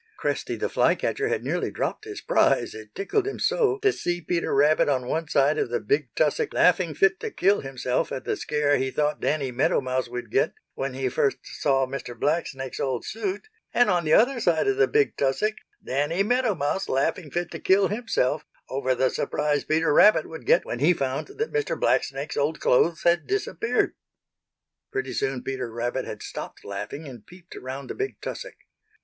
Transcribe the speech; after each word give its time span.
Cresty 0.17 0.55
the 0.55 0.67
Fly 0.67 0.95
catcher 0.95 1.27
had 1.27 1.43
nearly 1.43 1.69
dropped 1.69 2.05
his 2.05 2.21
prize, 2.21 2.73
it 2.73 2.95
tickled 2.95 3.27
him 3.27 3.37
so 3.37 3.77
to 3.83 3.93
see 3.93 4.19
Peter 4.19 4.51
Rabbit 4.51 4.89
on 4.89 5.05
one 5.05 5.27
side 5.27 5.59
of 5.59 5.69
the 5.69 5.79
big 5.79 6.07
tussock 6.15 6.55
laughing 6.55 6.95
fit 6.95 7.19
to 7.19 7.29
kill 7.29 7.61
himself 7.61 8.11
at 8.11 8.23
the 8.25 8.35
scare 8.35 8.77
he 8.77 8.89
thought 8.89 9.21
Danny 9.21 9.51
Meadow 9.51 9.79
Mouse 9.79 10.09
would 10.09 10.31
get 10.31 10.53
when 10.73 10.95
he 10.95 11.07
first 11.07 11.37
saw 11.43 11.85
Mr. 11.85 12.19
Blacksnake's 12.19 12.79
old 12.79 13.05
suit, 13.05 13.47
and 13.75 13.91
on 13.91 14.03
the 14.03 14.13
other 14.13 14.39
side 14.39 14.67
of 14.67 14.77
the 14.77 14.87
big 14.87 15.15
tussock 15.17 15.57
Danny 15.85 16.23
Meadow 16.23 16.55
Mouse 16.55 16.89
laughing 16.89 17.29
fit 17.29 17.51
to 17.51 17.59
kill 17.59 17.89
himself 17.89 18.43
over 18.69 18.95
the 18.95 19.11
surprise 19.11 19.63
Peter 19.63 19.93
Rabbit 19.93 20.27
would 20.27 20.47
get 20.47 20.65
when 20.65 20.79
he 20.79 20.93
found 20.95 21.27
that 21.27 21.53
Mr. 21.53 21.79
Blacksnake's 21.79 22.37
old 22.37 22.59
clothes 22.59 23.03
had 23.03 23.27
disappeared. 23.27 23.93
Pretty 24.91 25.13
soon 25.13 25.43
Peter 25.43 25.71
Rabbit 25.71 26.05
had 26.05 26.23
stopped 26.23 26.65
laughing 26.65 27.07
and 27.07 27.23
peeped 27.27 27.55
around 27.55 27.85
the 27.87 27.93
big 27.93 28.19
tussock. 28.19 28.55